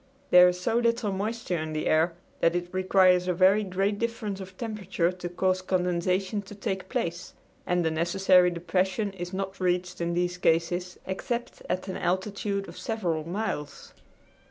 There 0.31 0.47
is 0.49 0.59
so 0.59 0.79
little 0.79 1.11
moisture 1.11 1.59
in 1.59 1.73
the 1.73 1.85
air 1.85 2.13
that 2.39 2.55
it 2.55 2.73
requires 2.73 3.27
a 3.27 3.35
very 3.35 3.63
great 3.63 3.99
difference 3.99 4.39
of 4.39 4.57
temperature 4.57 5.11
to 5.11 5.29
cause 5.29 5.61
condensation 5.61 6.41
to 6.41 6.55
take 6.55 6.89
place, 6.89 7.35
and 7.67 7.85
the 7.85 7.91
necessary 7.91 8.49
depression 8.49 9.13
is 9.13 9.31
not 9.31 9.59
reached 9.59 10.01
in 10.01 10.15
these 10.15 10.39
cases 10.39 10.97
except 11.05 11.61
at 11.69 11.87
an 11.87 11.97
altitude 11.97 12.67
of 12.67 12.79
several 12.79 13.27
miles. 13.29 13.93